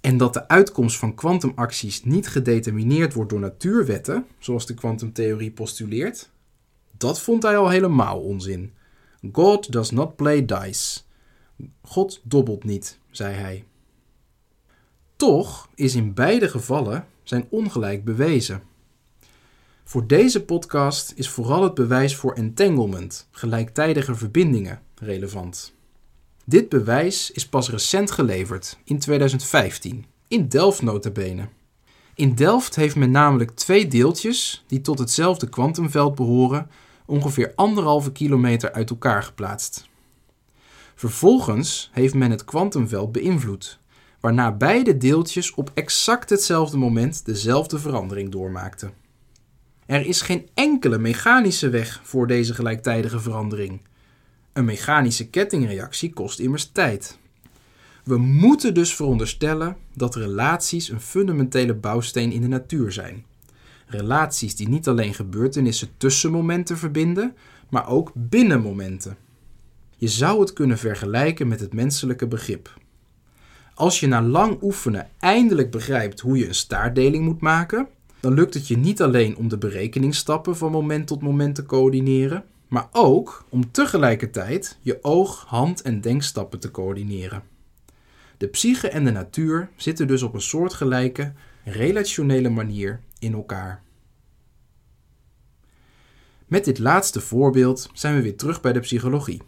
En 0.00 0.16
dat 0.16 0.32
de 0.32 0.48
uitkomst 0.48 0.96
van 0.96 1.14
kwantumacties 1.14 2.04
niet 2.04 2.28
gedetermineerd 2.28 3.14
wordt 3.14 3.30
door 3.30 3.40
natuurwetten, 3.40 4.26
zoals 4.38 4.66
de 4.66 4.74
kwantumtheorie 4.74 5.50
postuleert, 5.50 6.30
dat 7.02 7.20
vond 7.20 7.42
hij 7.42 7.56
al 7.56 7.68
helemaal 7.68 8.20
onzin. 8.20 8.72
God 9.32 9.72
does 9.72 9.90
not 9.90 10.16
play 10.16 10.44
dice. 10.44 11.00
God 11.82 12.20
dobbelt 12.22 12.64
niet, 12.64 12.98
zei 13.10 13.34
hij. 13.34 13.64
Toch 15.16 15.68
is 15.74 15.94
in 15.94 16.14
beide 16.14 16.48
gevallen 16.48 17.06
zijn 17.22 17.46
ongelijk 17.50 18.04
bewezen. 18.04 18.62
Voor 19.84 20.06
deze 20.06 20.44
podcast 20.44 21.12
is 21.16 21.28
vooral 21.28 21.62
het 21.62 21.74
bewijs 21.74 22.16
voor 22.16 22.32
entanglement, 22.32 23.28
gelijktijdige 23.30 24.14
verbindingen, 24.14 24.80
relevant. 24.94 25.74
Dit 26.44 26.68
bewijs 26.68 27.30
is 27.30 27.48
pas 27.48 27.70
recent 27.70 28.10
geleverd, 28.10 28.78
in 28.84 28.98
2015, 28.98 30.06
in 30.28 30.48
Delft 30.48 30.82
notabene. 30.82 31.48
In 32.14 32.34
Delft 32.34 32.76
heeft 32.76 32.96
men 32.96 33.10
namelijk 33.10 33.50
twee 33.50 33.86
deeltjes, 33.86 34.64
die 34.66 34.80
tot 34.80 34.98
hetzelfde 34.98 35.48
kwantumveld 35.48 36.14
behoren, 36.14 36.70
ongeveer 37.12 37.52
anderhalve 37.54 38.12
kilometer 38.12 38.72
uit 38.72 38.90
elkaar 38.90 39.22
geplaatst. 39.22 39.88
Vervolgens 40.94 41.90
heeft 41.92 42.14
men 42.14 42.30
het 42.30 42.44
kwantumveld 42.44 43.12
beïnvloed, 43.12 43.78
waarna 44.20 44.52
beide 44.52 44.96
deeltjes 44.96 45.54
op 45.54 45.70
exact 45.74 46.30
hetzelfde 46.30 46.76
moment 46.76 47.24
dezelfde 47.24 47.78
verandering 47.78 48.30
doormaakten. 48.30 48.92
Er 49.86 50.06
is 50.06 50.20
geen 50.20 50.48
enkele 50.54 50.98
mechanische 50.98 51.68
weg 51.68 52.00
voor 52.02 52.26
deze 52.26 52.54
gelijktijdige 52.54 53.20
verandering. 53.20 53.80
Een 54.52 54.64
mechanische 54.64 55.28
kettingreactie 55.28 56.12
kost 56.12 56.38
immers 56.38 56.70
tijd. 56.72 57.18
We 58.04 58.16
moeten 58.16 58.74
dus 58.74 58.94
veronderstellen 58.94 59.76
dat 59.94 60.14
relaties 60.14 60.88
een 60.88 61.00
fundamentele 61.00 61.74
bouwsteen 61.74 62.32
in 62.32 62.40
de 62.40 62.48
natuur 62.48 62.92
zijn. 62.92 63.24
Relaties 63.92 64.56
die 64.56 64.68
niet 64.68 64.88
alleen 64.88 65.14
gebeurtenissen 65.14 65.88
tussen 65.96 66.30
momenten 66.30 66.78
verbinden, 66.78 67.36
maar 67.68 67.88
ook 67.88 68.12
binnen 68.14 68.60
momenten. 68.60 69.16
Je 69.96 70.08
zou 70.08 70.40
het 70.40 70.52
kunnen 70.52 70.78
vergelijken 70.78 71.48
met 71.48 71.60
het 71.60 71.72
menselijke 71.72 72.26
begrip. 72.26 72.80
Als 73.74 74.00
je 74.00 74.06
na 74.06 74.22
lang 74.22 74.58
oefenen 74.62 75.08
eindelijk 75.18 75.70
begrijpt 75.70 76.20
hoe 76.20 76.38
je 76.38 76.48
een 76.48 76.54
staartdeling 76.54 77.24
moet 77.24 77.40
maken, 77.40 77.88
dan 78.20 78.34
lukt 78.34 78.54
het 78.54 78.68
je 78.68 78.76
niet 78.76 79.02
alleen 79.02 79.36
om 79.36 79.48
de 79.48 79.58
berekeningsstappen 79.58 80.56
van 80.56 80.70
moment 80.70 81.06
tot 81.06 81.22
moment 81.22 81.54
te 81.54 81.66
coördineren, 81.66 82.44
maar 82.68 82.88
ook 82.92 83.44
om 83.48 83.70
tegelijkertijd 83.70 84.78
je 84.80 84.98
oog, 85.02 85.44
hand 85.46 85.82
en 85.82 86.00
denkstappen 86.00 86.60
te 86.60 86.70
coördineren. 86.70 87.42
De 88.36 88.46
psyche 88.46 88.88
en 88.88 89.04
de 89.04 89.10
natuur 89.10 89.68
zitten 89.76 90.06
dus 90.06 90.22
op 90.22 90.34
een 90.34 90.40
soortgelijke, 90.40 91.32
relationele 91.64 92.48
manier 92.48 93.00
in 93.22 93.32
elkaar. 93.32 93.82
Met 96.46 96.64
dit 96.64 96.78
laatste 96.78 97.20
voorbeeld 97.20 97.90
zijn 97.92 98.14
we 98.14 98.22
weer 98.22 98.36
terug 98.36 98.60
bij 98.60 98.72
de 98.72 98.80
psychologie. 98.80 99.42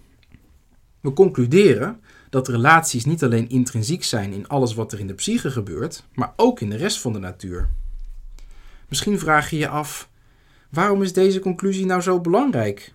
We 1.00 1.12
concluderen 1.12 2.00
dat 2.30 2.48
relaties 2.48 3.04
niet 3.04 3.24
alleen 3.24 3.48
intrinsiek 3.48 4.04
zijn 4.04 4.32
in 4.32 4.48
alles 4.48 4.74
wat 4.74 4.92
er 4.92 5.00
in 5.00 5.06
de 5.06 5.14
psyche 5.14 5.50
gebeurt, 5.50 6.04
maar 6.12 6.32
ook 6.36 6.60
in 6.60 6.70
de 6.70 6.76
rest 6.76 7.00
van 7.00 7.12
de 7.12 7.18
natuur. 7.18 7.70
Misschien 8.88 9.18
vraag 9.18 9.50
je 9.50 9.56
je 9.56 9.68
af: 9.68 10.10
waarom 10.70 11.02
is 11.02 11.12
deze 11.12 11.40
conclusie 11.40 11.86
nou 11.86 12.00
zo 12.00 12.20
belangrijk? 12.20 12.94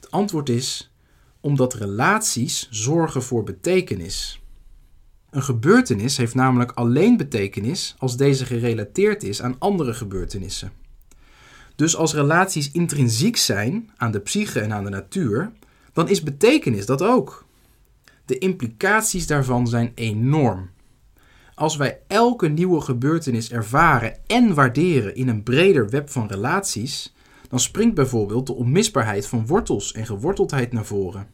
Het 0.00 0.10
antwoord 0.10 0.48
is 0.48 0.94
omdat 1.40 1.74
relaties 1.74 2.68
zorgen 2.70 3.22
voor 3.22 3.42
betekenis. 3.42 4.43
Een 5.34 5.42
gebeurtenis 5.42 6.16
heeft 6.16 6.34
namelijk 6.34 6.72
alleen 6.72 7.16
betekenis 7.16 7.94
als 7.98 8.16
deze 8.16 8.44
gerelateerd 8.44 9.22
is 9.22 9.42
aan 9.42 9.56
andere 9.58 9.94
gebeurtenissen. 9.94 10.72
Dus 11.76 11.96
als 11.96 12.14
relaties 12.14 12.70
intrinsiek 12.70 13.36
zijn 13.36 13.90
aan 13.96 14.10
de 14.10 14.20
psyche 14.20 14.60
en 14.60 14.72
aan 14.72 14.84
de 14.84 14.90
natuur, 14.90 15.52
dan 15.92 16.08
is 16.08 16.22
betekenis 16.22 16.86
dat 16.86 17.02
ook. 17.02 17.44
De 18.24 18.38
implicaties 18.38 19.26
daarvan 19.26 19.66
zijn 19.68 19.92
enorm. 19.94 20.70
Als 21.54 21.76
wij 21.76 22.00
elke 22.06 22.48
nieuwe 22.48 22.80
gebeurtenis 22.80 23.50
ervaren 23.50 24.16
en 24.26 24.54
waarderen 24.54 25.14
in 25.14 25.28
een 25.28 25.42
breder 25.42 25.90
web 25.90 26.10
van 26.10 26.28
relaties, 26.28 27.14
dan 27.48 27.60
springt 27.60 27.94
bijvoorbeeld 27.94 28.46
de 28.46 28.54
onmisbaarheid 28.54 29.26
van 29.26 29.46
wortels 29.46 29.92
en 29.92 30.06
geworteldheid 30.06 30.72
naar 30.72 30.84
voren. 30.84 31.26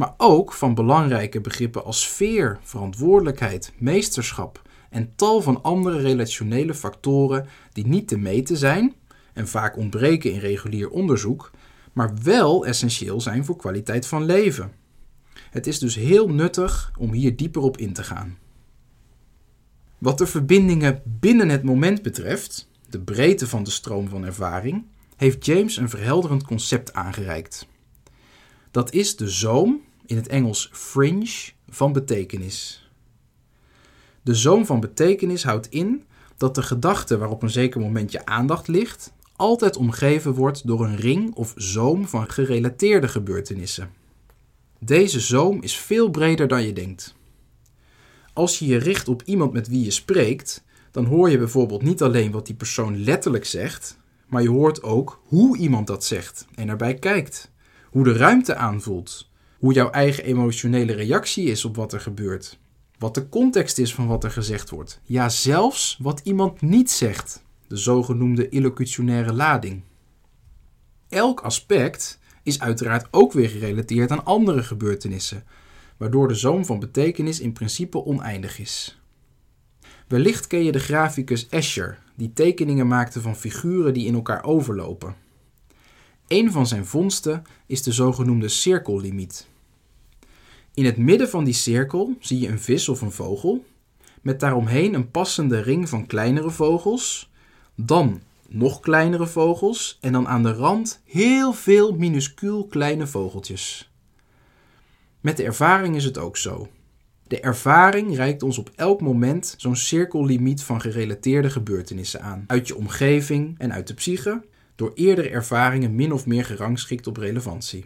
Maar 0.00 0.14
ook 0.16 0.52
van 0.52 0.74
belangrijke 0.74 1.40
begrippen 1.40 1.84
als 1.84 2.02
sfeer, 2.02 2.58
verantwoordelijkheid, 2.62 3.72
meesterschap 3.78 4.62
en 4.90 5.12
tal 5.16 5.42
van 5.42 5.62
andere 5.62 5.98
relationele 5.98 6.74
factoren 6.74 7.46
die 7.72 7.86
niet 7.86 8.08
te 8.08 8.18
meten 8.18 8.56
zijn 8.56 8.94
en 9.32 9.48
vaak 9.48 9.76
ontbreken 9.76 10.32
in 10.32 10.38
regulier 10.38 10.90
onderzoek, 10.90 11.50
maar 11.92 12.14
wel 12.22 12.66
essentieel 12.66 13.20
zijn 13.20 13.44
voor 13.44 13.56
kwaliteit 13.56 14.06
van 14.06 14.24
leven. 14.24 14.72
Het 15.50 15.66
is 15.66 15.78
dus 15.78 15.94
heel 15.94 16.28
nuttig 16.28 16.92
om 16.98 17.12
hier 17.12 17.36
dieper 17.36 17.62
op 17.62 17.76
in 17.76 17.92
te 17.92 18.02
gaan. 18.02 18.38
Wat 19.98 20.18
de 20.18 20.26
verbindingen 20.26 21.02
binnen 21.04 21.48
het 21.48 21.62
moment 21.62 22.02
betreft, 22.02 22.68
de 22.88 23.00
breedte 23.00 23.48
van 23.48 23.62
de 23.62 23.70
stroom 23.70 24.08
van 24.08 24.24
ervaring, 24.24 24.84
heeft 25.16 25.46
James 25.46 25.76
een 25.76 25.88
verhelderend 25.88 26.44
concept 26.44 26.92
aangereikt. 26.92 27.68
Dat 28.70 28.92
is 28.92 29.16
de 29.16 29.28
zoom, 29.28 29.88
in 30.10 30.16
het 30.16 30.28
Engels 30.28 30.70
fringe, 30.72 31.50
van 31.68 31.92
betekenis. 31.92 32.88
De 34.22 34.34
zoom 34.34 34.66
van 34.66 34.80
betekenis 34.80 35.44
houdt 35.44 35.68
in 35.68 36.04
dat 36.36 36.54
de 36.54 36.62
gedachte 36.62 37.18
waarop 37.18 37.42
een 37.42 37.50
zeker 37.50 37.80
moment 37.80 38.12
je 38.12 38.26
aandacht 38.26 38.68
ligt, 38.68 39.12
altijd 39.36 39.76
omgeven 39.76 40.32
wordt 40.32 40.66
door 40.66 40.84
een 40.84 40.96
ring 40.96 41.34
of 41.34 41.52
zoom 41.56 42.08
van 42.08 42.30
gerelateerde 42.30 43.08
gebeurtenissen. 43.08 43.90
Deze 44.78 45.20
zoom 45.20 45.62
is 45.62 45.76
veel 45.76 46.10
breder 46.10 46.48
dan 46.48 46.62
je 46.62 46.72
denkt. 46.72 47.14
Als 48.32 48.58
je 48.58 48.66
je 48.66 48.76
richt 48.76 49.08
op 49.08 49.22
iemand 49.22 49.52
met 49.52 49.68
wie 49.68 49.84
je 49.84 49.90
spreekt, 49.90 50.64
dan 50.90 51.04
hoor 51.04 51.30
je 51.30 51.38
bijvoorbeeld 51.38 51.82
niet 51.82 52.02
alleen 52.02 52.30
wat 52.30 52.46
die 52.46 52.54
persoon 52.54 53.04
letterlijk 53.04 53.44
zegt, 53.44 53.98
maar 54.26 54.42
je 54.42 54.50
hoort 54.50 54.82
ook 54.82 55.20
hoe 55.24 55.56
iemand 55.56 55.86
dat 55.86 56.04
zegt 56.04 56.46
en 56.54 56.68
erbij 56.68 56.94
kijkt. 56.94 57.50
Hoe 57.90 58.04
de 58.04 58.12
ruimte 58.12 58.54
aanvoelt, 58.54 59.29
hoe 59.60 59.72
jouw 59.72 59.90
eigen 59.90 60.24
emotionele 60.24 60.92
reactie 60.92 61.44
is 61.44 61.64
op 61.64 61.76
wat 61.76 61.92
er 61.92 62.00
gebeurt, 62.00 62.58
wat 62.98 63.14
de 63.14 63.28
context 63.28 63.78
is 63.78 63.94
van 63.94 64.06
wat 64.06 64.24
er 64.24 64.30
gezegd 64.30 64.70
wordt, 64.70 65.00
ja 65.04 65.28
zelfs 65.28 65.98
wat 66.02 66.20
iemand 66.24 66.60
niet 66.60 66.90
zegt, 66.90 67.42
de 67.68 67.76
zogenoemde 67.76 68.48
illocutionaire 68.48 69.32
lading. 69.32 69.82
Elk 71.08 71.40
aspect 71.40 72.18
is 72.42 72.60
uiteraard 72.60 73.08
ook 73.10 73.32
weer 73.32 73.48
gerelateerd 73.48 74.10
aan 74.10 74.24
andere 74.24 74.62
gebeurtenissen, 74.62 75.44
waardoor 75.96 76.28
de 76.28 76.34
zoom 76.34 76.64
van 76.64 76.78
betekenis 76.78 77.40
in 77.40 77.52
principe 77.52 78.04
oneindig 78.04 78.58
is. 78.58 79.00
Wellicht 80.08 80.46
ken 80.46 80.64
je 80.64 80.72
de 80.72 80.78
graficus 80.78 81.48
Escher, 81.48 81.98
die 82.16 82.32
tekeningen 82.32 82.86
maakte 82.86 83.20
van 83.20 83.36
figuren 83.36 83.94
die 83.94 84.06
in 84.06 84.14
elkaar 84.14 84.44
overlopen. 84.44 85.14
Een 86.30 86.52
van 86.52 86.66
zijn 86.66 86.86
vondsten 86.86 87.42
is 87.66 87.82
de 87.82 87.92
zogenoemde 87.92 88.48
cirkellimiet. 88.48 89.46
In 90.74 90.84
het 90.84 90.96
midden 90.96 91.28
van 91.28 91.44
die 91.44 91.54
cirkel 91.54 92.16
zie 92.20 92.40
je 92.40 92.48
een 92.48 92.60
vis 92.60 92.88
of 92.88 93.00
een 93.00 93.12
vogel, 93.12 93.64
met 94.22 94.40
daaromheen 94.40 94.94
een 94.94 95.10
passende 95.10 95.60
ring 95.60 95.88
van 95.88 96.06
kleinere 96.06 96.50
vogels, 96.50 97.30
dan 97.74 98.20
nog 98.48 98.80
kleinere 98.80 99.26
vogels 99.26 99.98
en 100.00 100.12
dan 100.12 100.28
aan 100.28 100.42
de 100.42 100.52
rand 100.52 101.02
heel 101.04 101.52
veel 101.52 101.92
minuscuul 101.92 102.66
kleine 102.66 103.06
vogeltjes. 103.06 103.92
Met 105.20 105.36
de 105.36 105.44
ervaring 105.44 105.96
is 105.96 106.04
het 106.04 106.18
ook 106.18 106.36
zo. 106.36 106.68
De 107.26 107.40
ervaring 107.40 108.16
reikt 108.16 108.42
ons 108.42 108.58
op 108.58 108.70
elk 108.76 109.00
moment 109.00 109.54
zo'n 109.56 109.76
cirkellimiet 109.76 110.62
van 110.62 110.80
gerelateerde 110.80 111.50
gebeurtenissen 111.50 112.22
aan, 112.22 112.44
uit 112.46 112.66
je 112.66 112.76
omgeving 112.76 113.58
en 113.58 113.72
uit 113.72 113.86
de 113.86 113.94
psyche, 113.94 114.48
door 114.80 114.92
eerdere 114.94 115.28
ervaringen 115.28 115.94
min 115.94 116.12
of 116.12 116.26
meer 116.26 116.44
gerangschikt 116.44 117.06
op 117.06 117.16
relevantie. 117.16 117.84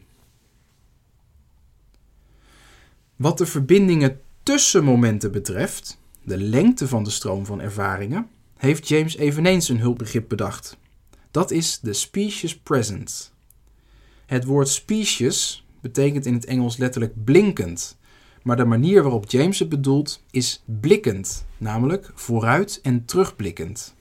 Wat 3.17 3.39
de 3.39 3.47
verbindingen 3.47 4.21
tussen 4.43 4.85
momenten 4.85 5.33
betreft, 5.33 6.01
de 6.23 6.39
lengte 6.39 6.89
van 6.89 7.05
de 7.05 7.11
stroom 7.11 7.47
van 7.47 7.61
ervaringen, 7.61 8.29
heeft 8.57 8.89
James 8.89 9.17
eveneens 9.17 9.69
een 9.69 9.79
hulpbegrip 9.79 10.29
bedacht. 10.29 10.77
Dat 11.31 11.51
is 11.51 11.81
de 11.81 11.93
species 11.93 12.59
presence. 12.59 13.25
Het 14.27 14.45
woord 14.45 14.69
species 14.69 15.67
betekent 15.81 16.27
in 16.27 16.35
het 16.35 16.45
Engels 16.45 16.77
letterlijk 16.77 17.25
blinkend, 17.25 17.97
maar 18.43 18.57
de 18.57 18.65
manier 18.65 19.03
waarop 19.03 19.31
James 19.31 19.59
het 19.59 19.69
bedoelt 19.69 20.25
is 20.31 20.63
blikkend, 20.81 21.47
namelijk 21.59 22.11
vooruit 22.15 22.81
en 22.83 23.05
terugblikkend. 23.05 23.95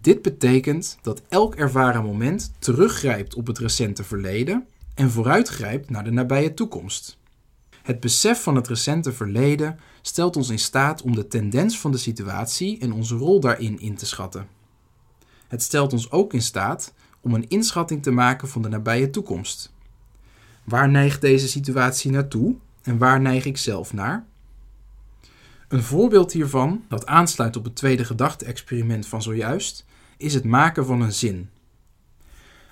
Dit 0.00 0.22
betekent 0.22 0.98
dat 1.02 1.22
elk 1.28 1.54
ervaren 1.54 2.04
moment 2.04 2.52
teruggrijpt 2.58 3.34
op 3.34 3.46
het 3.46 3.58
recente 3.58 4.04
verleden 4.04 4.66
en 4.94 5.10
vooruitgrijpt 5.10 5.90
naar 5.90 6.04
de 6.04 6.10
nabije 6.10 6.54
toekomst. 6.54 7.18
Het 7.82 8.00
besef 8.00 8.42
van 8.42 8.56
het 8.56 8.68
recente 8.68 9.12
verleden 9.12 9.78
stelt 10.02 10.36
ons 10.36 10.48
in 10.48 10.58
staat 10.58 11.02
om 11.02 11.14
de 11.14 11.28
tendens 11.28 11.80
van 11.80 11.92
de 11.92 11.98
situatie 11.98 12.78
en 12.78 12.92
onze 12.92 13.16
rol 13.16 13.40
daarin 13.40 13.80
in 13.80 13.94
te 13.94 14.06
schatten. 14.06 14.48
Het 15.48 15.62
stelt 15.62 15.92
ons 15.92 16.10
ook 16.10 16.32
in 16.32 16.42
staat 16.42 16.92
om 17.20 17.34
een 17.34 17.48
inschatting 17.48 18.02
te 18.02 18.10
maken 18.10 18.48
van 18.48 18.62
de 18.62 18.68
nabije 18.68 19.10
toekomst. 19.10 19.72
Waar 20.64 20.88
neigt 20.88 21.20
deze 21.20 21.48
situatie 21.48 22.10
naartoe 22.10 22.56
en 22.82 22.98
waar 22.98 23.20
neig 23.20 23.44
ik 23.44 23.56
zelf 23.56 23.92
naar? 23.92 24.26
Een 25.68 25.82
voorbeeld 25.82 26.32
hiervan, 26.32 26.84
dat 26.88 27.06
aansluit 27.06 27.56
op 27.56 27.64
het 27.64 27.74
tweede 27.74 28.04
gedachte-experiment 28.04 29.06
van 29.06 29.22
zojuist, 29.22 29.84
is 30.16 30.34
het 30.34 30.44
maken 30.44 30.86
van 30.86 31.00
een 31.00 31.12
zin. 31.12 31.50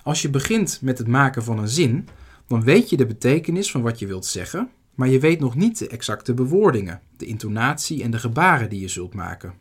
Als 0.03 0.23
je 0.23 0.31
begint 0.31 0.79
met 0.83 0.99
het 0.99 1.07
maken 1.07 1.45
van 1.45 1.59
een 1.59 1.69
zin, 1.69 2.09
dan 2.47 2.63
weet 2.63 2.91
je 2.91 2.97
de 2.97 3.07
betekenis 3.07 3.71
van 3.71 3.83
wat 3.83 3.99
je 3.99 4.07
wilt 4.07 4.27
zeggen, 4.27 4.71
maar 4.95 5.09
je 5.09 5.19
weet 5.19 5.41
nog 5.41 5.55
niet 5.55 5.79
de 5.79 5.89
exacte 5.89 6.35
bewoordingen, 6.35 7.01
de 7.17 7.27
intonatie 7.27 8.03
en 8.03 8.11
de 8.11 8.19
gebaren 8.19 8.69
die 8.71 8.81
je 8.81 8.89
zult 8.89 9.15
maken. 9.15 9.55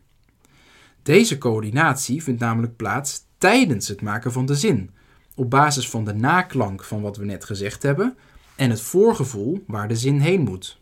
Deze 1.04 1.38
coördinatie 1.38 2.24
vindt 2.24 2.40
namelijk 2.40 2.76
plaats 2.76 3.26
tijdens 3.38 3.88
het 3.88 4.02
maken 4.02 4.32
van 4.32 4.46
de 4.46 4.56
zin, 4.56 4.90
op 5.36 5.50
basis 5.50 5.90
van 5.90 6.06
de 6.06 6.14
naklank 6.14 6.84
van 6.84 7.02
wat 7.02 7.18
we 7.18 7.26
net 7.26 7.46
gezegd 7.46 7.84
hebben 7.84 8.18
en 8.56 8.70
het 8.70 8.82
voorgevoel 8.82 9.64
waar 9.68 9.88
de 9.88 9.96
zin 9.96 10.20
heen 10.20 10.42
moet. 10.42 10.82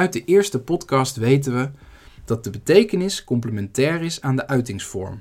Uit 0.00 0.12
de 0.12 0.24
eerste 0.24 0.60
podcast 0.60 1.16
weten 1.16 1.54
we 1.54 1.70
dat 2.24 2.44
de 2.44 2.50
betekenis 2.50 3.24
complementair 3.24 4.02
is 4.02 4.20
aan 4.20 4.36
de 4.36 4.46
uitingsvorm. 4.46 5.20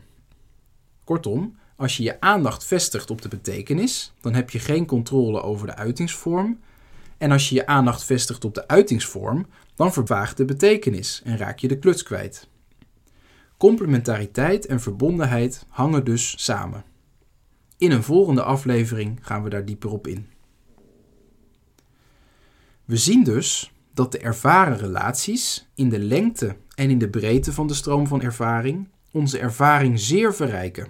Kortom, 1.03 1.57
als 1.75 1.97
je 1.97 2.03
je 2.03 2.21
aandacht 2.21 2.65
vestigt 2.65 3.09
op 3.11 3.21
de 3.21 3.27
betekenis, 3.27 4.13
dan 4.21 4.33
heb 4.33 4.49
je 4.49 4.59
geen 4.59 4.85
controle 4.85 5.41
over 5.41 5.67
de 5.67 5.75
uitingsvorm. 5.75 6.59
En 7.17 7.31
als 7.31 7.49
je 7.49 7.55
je 7.55 7.67
aandacht 7.67 8.03
vestigt 8.03 8.45
op 8.45 8.53
de 8.53 8.67
uitingsvorm, 8.67 9.45
dan 9.75 9.93
vervaagt 9.93 10.37
de 10.37 10.45
betekenis 10.45 11.21
en 11.23 11.37
raak 11.37 11.59
je 11.59 11.67
de 11.67 11.79
kluts 11.79 12.03
kwijt. 12.03 12.47
Complementariteit 13.57 14.65
en 14.65 14.79
verbondenheid 14.79 15.65
hangen 15.69 16.05
dus 16.05 16.43
samen. 16.43 16.83
In 17.77 17.91
een 17.91 18.03
volgende 18.03 18.43
aflevering 18.43 19.19
gaan 19.21 19.43
we 19.43 19.49
daar 19.49 19.65
dieper 19.65 19.91
op 19.91 20.07
in. 20.07 20.27
We 22.85 22.97
zien 22.97 23.23
dus 23.23 23.71
dat 23.99 24.11
de 24.11 24.19
ervaren 24.19 24.77
relaties 24.77 25.67
in 25.75 25.89
de 25.89 25.99
lengte 25.99 26.55
en 26.75 26.89
in 26.89 26.97
de 26.97 27.09
breedte 27.09 27.53
van 27.53 27.67
de 27.67 27.73
stroom 27.73 28.07
van 28.07 28.21
ervaring 28.21 28.87
onze 29.11 29.39
ervaring 29.39 29.99
zeer 29.99 30.33
verrijken. 30.33 30.87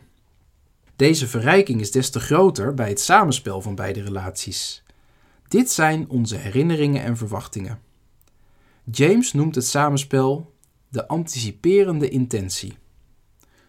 Deze 0.96 1.28
verrijking 1.28 1.82
is 1.82 1.92
des 1.92 2.10
te 2.10 2.20
groter 2.20 2.74
bij 2.74 2.90
het 2.90 3.00
samenspel 3.00 3.62
van 3.62 3.76
beide 3.76 4.02
relaties. 4.02 4.84
Dit 5.48 5.72
zijn 5.72 6.10
onze 6.10 6.36
herinneringen 6.36 7.04
en 7.04 7.18
verwachtingen. 7.18 7.80
James 8.92 9.34
noemt 9.34 9.56
het 9.56 9.66
samenspel 9.66 10.54
de 10.90 11.08
anticiperende 11.08 12.10
intentie. 12.10 12.78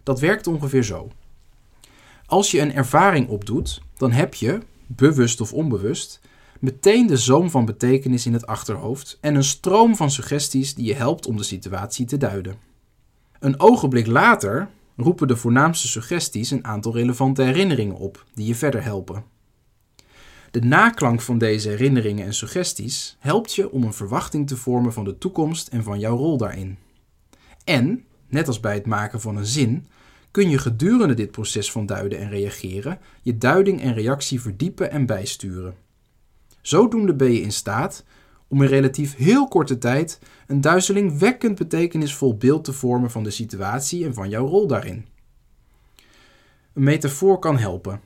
Dat 0.03 0.21
werkt 0.21 0.47
ongeveer 0.47 0.85
zo. 0.85 1.11
Als 2.27 2.51
je 2.51 2.61
een 2.61 2.75
ervaring 2.75 3.29
opdoet, 3.29 3.83
dan 3.97 4.13
heb 4.13 4.35
je, 4.35 4.59
bewust 4.87 5.41
of 5.41 5.53
onbewust, 5.53 6.21
meteen 6.61 7.07
de 7.07 7.17
zoom 7.17 7.51
van 7.51 7.65
betekenis 7.65 8.27
in 8.27 8.33
het 8.33 8.47
achterhoofd 8.47 9.19
en 9.21 9.35
een 9.35 9.45
stroom 9.45 9.97
van 9.97 10.11
suggesties 10.11 10.75
die 10.75 10.87
je 10.87 10.95
helpt 10.95 11.27
om 11.27 11.37
de 11.37 11.43
situatie 11.43 12.07
te 12.07 12.17
duiden. 12.17 12.55
Een 13.39 13.61
ogenblik 13.61 14.07
later 14.07 14.69
roepen 14.97 15.29
de 15.29 15.37
voornaamste 15.37 15.89
suggesties 15.89 16.51
een 16.51 16.65
aantal 16.65 16.95
relevante 16.95 17.43
herinneringen 17.43 17.97
op 17.97 18.25
die 18.35 18.47
je 18.47 18.55
verder 18.55 18.83
helpen. 18.83 19.25
De 20.51 20.61
naklank 20.61 21.21
van 21.21 21.39
deze 21.39 21.69
herinneringen 21.69 22.27
en 22.27 22.35
suggesties 22.35 23.17
helpt 23.19 23.55
je 23.55 23.71
om 23.71 23.83
een 23.83 23.93
verwachting 23.93 24.47
te 24.47 24.57
vormen 24.57 24.93
van 24.93 25.05
de 25.05 25.19
toekomst 25.19 25.69
en 25.69 25.83
van 25.83 25.99
jouw 25.99 26.17
rol 26.17 26.37
daarin. 26.37 26.79
En, 27.65 28.05
net 28.29 28.47
als 28.47 28.61
bij 28.61 28.75
het 28.75 28.87
maken 28.87 29.21
van 29.21 29.37
een 29.37 29.47
zin, 29.47 29.87
kun 30.31 30.51
je 30.51 30.59
gedurende 30.59 31.15
dit 31.15 31.31
proces 31.31 31.73
van 31.73 31.87
duiden 31.87 32.19
en 32.19 32.29
reageren 32.29 32.99
je 33.23 33.39
duiding 33.39 33.81
en 33.81 33.95
reactie 33.95 34.41
verdiepen 34.41 34.91
en 34.91 35.07
bijsturen. 35.07 35.75
Zodoende 36.63 37.15
ben 37.15 37.33
je 37.33 37.41
in 37.41 37.53
staat 37.53 38.05
om 38.49 38.63
in 38.63 38.69
relatief 38.69 39.17
heel 39.17 39.49
korte 39.49 39.79
tijd 39.79 40.19
een 40.47 40.61
duizelingwekkend 40.61 41.59
betekenisvol 41.59 42.37
beeld 42.37 42.65
te 42.65 42.73
vormen 42.73 43.11
van 43.11 43.23
de 43.23 43.31
situatie 43.31 44.05
en 44.05 44.15
van 44.15 44.29
jouw 44.29 44.47
rol 44.47 44.67
daarin. 44.67 45.07
Een 46.75 46.83
metafoor 46.83 47.39
kan 47.39 47.59
helpen. 47.59 48.01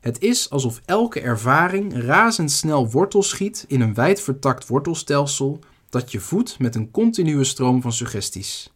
Het 0.00 0.20
is 0.22 0.50
alsof 0.50 0.80
elke 0.84 1.20
ervaring 1.20 1.94
razendsnel 2.04 2.90
wortel 2.90 3.22
schiet 3.22 3.64
in 3.68 3.80
een 3.80 3.94
wijd 3.94 4.20
vertakt 4.20 4.66
wortelstelsel 4.66 5.58
dat 5.88 6.12
je 6.12 6.20
voedt 6.20 6.58
met 6.58 6.74
een 6.74 6.90
continue 6.90 7.44
stroom 7.44 7.82
van 7.82 7.92
suggesties. 7.92 8.72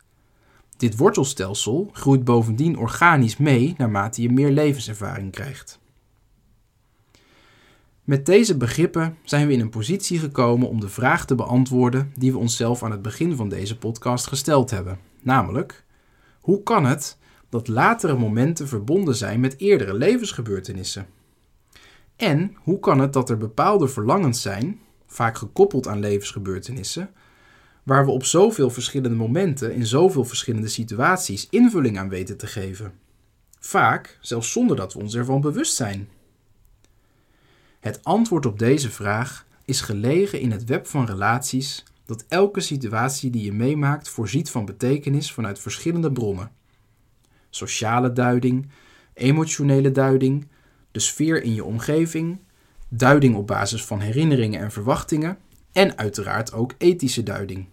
Dit 0.76 0.96
wortelstelsel 0.96 1.90
groeit 1.92 2.24
bovendien 2.24 2.78
organisch 2.78 3.36
mee 3.36 3.74
naarmate 3.76 4.22
je 4.22 4.32
meer 4.32 4.50
levenservaring 4.50 5.32
krijgt. 5.32 5.82
Met 8.04 8.26
deze 8.26 8.56
begrippen 8.56 9.16
zijn 9.22 9.46
we 9.46 9.52
in 9.52 9.60
een 9.60 9.70
positie 9.70 10.18
gekomen 10.18 10.68
om 10.68 10.80
de 10.80 10.88
vraag 10.88 11.26
te 11.26 11.34
beantwoorden 11.34 12.12
die 12.18 12.32
we 12.32 12.38
onszelf 12.38 12.82
aan 12.82 12.90
het 12.90 13.02
begin 13.02 13.36
van 13.36 13.48
deze 13.48 13.78
podcast 13.78 14.26
gesteld 14.26 14.70
hebben. 14.70 14.98
Namelijk, 15.22 15.84
hoe 16.40 16.62
kan 16.62 16.84
het 16.84 17.18
dat 17.48 17.68
latere 17.68 18.16
momenten 18.16 18.68
verbonden 18.68 19.14
zijn 19.14 19.40
met 19.40 19.58
eerdere 19.58 19.94
levensgebeurtenissen? 19.94 21.06
En 22.16 22.56
hoe 22.56 22.78
kan 22.80 22.98
het 22.98 23.12
dat 23.12 23.30
er 23.30 23.38
bepaalde 23.38 23.88
verlangens 23.88 24.42
zijn, 24.42 24.80
vaak 25.06 25.36
gekoppeld 25.36 25.88
aan 25.88 26.00
levensgebeurtenissen, 26.00 27.10
waar 27.82 28.04
we 28.04 28.10
op 28.10 28.24
zoveel 28.24 28.70
verschillende 28.70 29.16
momenten 29.16 29.74
in 29.74 29.86
zoveel 29.86 30.24
verschillende 30.24 30.68
situaties 30.68 31.46
invulling 31.50 31.98
aan 31.98 32.08
weten 32.08 32.36
te 32.36 32.46
geven? 32.46 32.92
Vaak 33.60 34.18
zelfs 34.20 34.52
zonder 34.52 34.76
dat 34.76 34.92
we 34.92 35.00
ons 35.00 35.14
ervan 35.14 35.40
bewust 35.40 35.74
zijn. 35.74 36.08
Het 37.84 38.04
antwoord 38.04 38.46
op 38.46 38.58
deze 38.58 38.90
vraag 38.90 39.46
is 39.64 39.80
gelegen 39.80 40.40
in 40.40 40.50
het 40.50 40.64
web 40.64 40.86
van 40.86 41.06
relaties 41.06 41.84
dat 42.06 42.24
elke 42.28 42.60
situatie 42.60 43.30
die 43.30 43.44
je 43.44 43.52
meemaakt 43.52 44.08
voorziet 44.08 44.50
van 44.50 44.64
betekenis 44.64 45.32
vanuit 45.32 45.58
verschillende 45.58 46.12
bronnen. 46.12 46.50
Sociale 47.50 48.12
duiding, 48.12 48.68
emotionele 49.14 49.90
duiding, 49.90 50.46
de 50.90 51.00
sfeer 51.00 51.42
in 51.42 51.54
je 51.54 51.64
omgeving, 51.64 52.38
duiding 52.88 53.36
op 53.36 53.46
basis 53.46 53.84
van 53.84 54.00
herinneringen 54.00 54.60
en 54.60 54.72
verwachtingen 54.72 55.38
en 55.72 55.98
uiteraard 55.98 56.52
ook 56.52 56.74
ethische 56.78 57.22
duiding. 57.22 57.66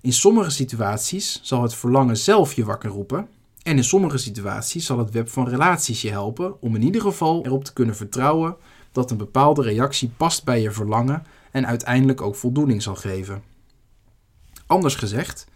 In 0.00 0.12
sommige 0.12 0.50
situaties 0.50 1.40
zal 1.42 1.62
het 1.62 1.74
verlangen 1.74 2.16
zelf 2.16 2.52
je 2.52 2.64
wakker 2.64 2.90
roepen 2.90 3.28
en 3.62 3.76
in 3.76 3.84
sommige 3.84 4.18
situaties 4.18 4.86
zal 4.86 4.98
het 4.98 5.10
web 5.10 5.28
van 5.28 5.48
relaties 5.48 6.02
je 6.02 6.10
helpen 6.10 6.62
om 6.62 6.74
in 6.74 6.82
ieder 6.82 7.00
geval 7.00 7.44
erop 7.44 7.64
te 7.64 7.72
kunnen 7.72 7.96
vertrouwen 7.96 8.56
dat 8.92 9.10
een 9.10 9.16
bepaalde 9.16 9.62
reactie 9.62 10.10
past 10.16 10.44
bij 10.44 10.60
je 10.60 10.70
verlangen 10.70 11.22
en 11.50 11.66
uiteindelijk 11.66 12.20
ook 12.20 12.36
voldoening 12.36 12.82
zal 12.82 12.94
geven. 12.94 13.42
Anders 14.66 14.94
gezegd, 14.94 15.46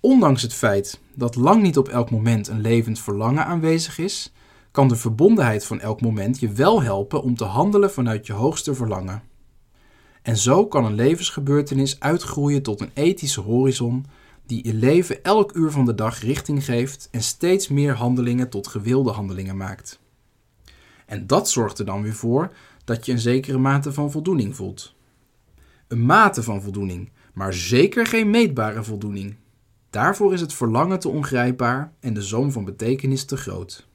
ondanks 0.00 0.42
het 0.42 0.54
feit 0.54 1.00
dat 1.14 1.34
lang 1.34 1.62
niet 1.62 1.78
op 1.78 1.88
elk 1.88 2.10
moment 2.10 2.48
een 2.48 2.60
levend 2.60 2.98
verlangen 2.98 3.44
aanwezig 3.44 3.98
is, 3.98 4.32
kan 4.70 4.88
de 4.88 4.96
verbondenheid 4.96 5.64
van 5.64 5.80
elk 5.80 6.00
moment 6.00 6.40
je 6.40 6.52
wel 6.52 6.82
helpen 6.82 7.22
om 7.22 7.36
te 7.36 7.44
handelen 7.44 7.92
vanuit 7.92 8.26
je 8.26 8.32
hoogste 8.32 8.74
verlangen. 8.74 9.22
En 10.22 10.36
zo 10.36 10.66
kan 10.66 10.84
een 10.84 10.94
levensgebeurtenis 10.94 12.00
uitgroeien 12.00 12.62
tot 12.62 12.80
een 12.80 12.90
ethische 12.94 13.40
horizon 13.40 14.06
die 14.48 14.66
je 14.66 14.74
leven 14.74 15.24
elk 15.24 15.54
uur 15.54 15.70
van 15.70 15.84
de 15.84 15.94
dag 15.94 16.20
richting 16.20 16.64
geeft 16.64 17.08
en 17.10 17.22
steeds 17.22 17.68
meer 17.68 17.94
handelingen 17.94 18.48
tot 18.48 18.66
gewilde 18.66 19.10
handelingen 19.10 19.56
maakt. 19.56 20.00
En 21.06 21.26
dat 21.26 21.50
zorgt 21.50 21.78
er 21.78 21.84
dan 21.84 22.02
weer 22.02 22.14
voor 22.14 22.52
dat 22.84 23.06
je 23.06 23.12
een 23.12 23.18
zekere 23.18 23.58
mate 23.58 23.92
van 23.92 24.10
voldoening 24.10 24.56
voelt. 24.56 24.94
Een 25.88 26.06
mate 26.06 26.42
van 26.42 26.62
voldoening, 26.62 27.10
maar 27.34 27.54
zeker 27.54 28.06
geen 28.06 28.30
meetbare 28.30 28.84
voldoening. 28.84 29.36
Daarvoor 29.90 30.32
is 30.32 30.40
het 30.40 30.52
verlangen 30.52 30.98
te 30.98 31.08
ongrijpbaar 31.08 31.92
en 32.00 32.14
de 32.14 32.22
zoom 32.22 32.52
van 32.52 32.64
betekenis 32.64 33.24
te 33.24 33.36
groot. 33.36 33.86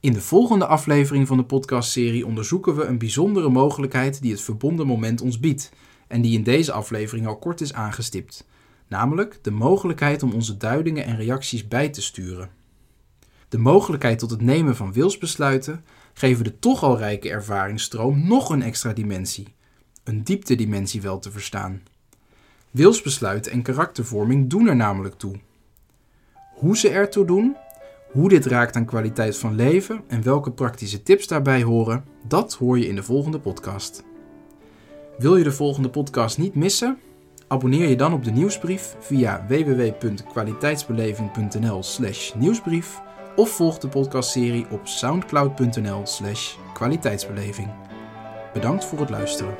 In 0.00 0.12
de 0.12 0.20
volgende 0.20 0.66
aflevering 0.66 1.26
van 1.26 1.36
de 1.36 1.44
podcastserie 1.44 2.26
onderzoeken 2.26 2.76
we 2.76 2.84
een 2.84 2.98
bijzondere 2.98 3.48
mogelijkheid 3.48 4.22
die 4.22 4.30
het 4.30 4.40
verbonden 4.40 4.86
moment 4.86 5.20
ons 5.20 5.40
biedt 5.40 5.72
en 6.08 6.22
die 6.22 6.36
in 6.36 6.42
deze 6.42 6.72
aflevering 6.72 7.26
al 7.26 7.38
kort 7.38 7.60
is 7.60 7.72
aangestipt, 7.72 8.46
namelijk 8.94 9.38
de 9.42 9.50
mogelijkheid 9.50 10.22
om 10.22 10.32
onze 10.32 10.56
duidingen 10.56 11.04
en 11.04 11.16
reacties 11.16 11.68
bij 11.68 11.88
te 11.88 12.02
sturen. 12.02 12.50
De 13.48 13.58
mogelijkheid 13.58 14.18
tot 14.18 14.30
het 14.30 14.40
nemen 14.40 14.76
van 14.76 14.92
wilsbesluiten 14.92 15.84
geven 16.12 16.44
de 16.44 16.58
toch 16.58 16.82
al 16.82 16.98
rijke 16.98 17.30
ervaringsstroom 17.30 18.26
nog 18.26 18.50
een 18.50 18.62
extra 18.62 18.92
dimensie, 18.92 19.54
een 20.04 20.24
dieptedimensie 20.24 21.00
wel 21.00 21.18
te 21.18 21.30
verstaan. 21.30 21.82
Wilsbesluiten 22.70 23.52
en 23.52 23.62
karaktervorming 23.62 24.50
doen 24.50 24.68
er 24.68 24.76
namelijk 24.76 25.14
toe. 25.14 25.40
Hoe 26.54 26.76
ze 26.76 26.88
ertoe 26.88 27.24
doen, 27.24 27.56
hoe 28.12 28.28
dit 28.28 28.46
raakt 28.46 28.76
aan 28.76 28.84
kwaliteit 28.84 29.38
van 29.38 29.54
leven 29.54 30.02
en 30.06 30.22
welke 30.22 30.50
praktische 30.50 31.02
tips 31.02 31.26
daarbij 31.26 31.62
horen, 31.62 32.04
dat 32.28 32.54
hoor 32.54 32.78
je 32.78 32.86
in 32.86 32.94
de 32.94 33.02
volgende 33.02 33.38
podcast. 33.38 34.04
Wil 35.18 35.36
je 35.36 35.44
de 35.44 35.52
volgende 35.52 35.90
podcast 35.90 36.38
niet 36.38 36.54
missen? 36.54 36.98
Abonneer 37.54 37.88
je 37.88 37.96
dan 37.96 38.12
op 38.12 38.24
de 38.24 38.30
nieuwsbrief 38.30 38.96
via 39.00 39.44
www.kwaliteitsbeleving.nl/slash 39.48 42.34
nieuwsbrief 42.34 43.00
of 43.36 43.50
volg 43.50 43.78
de 43.78 43.88
podcastserie 43.88 44.66
op 44.70 44.86
soundcloud.nl/slash 44.86 46.54
kwaliteitsbeleving. 46.72 47.68
Bedankt 48.52 48.84
voor 48.84 48.98
het 48.98 49.10
luisteren. 49.10 49.54